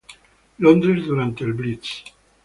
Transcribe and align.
Londres, 0.57 1.05
durante 1.05 1.43
el 1.43 1.53
Blitz. 1.53 2.03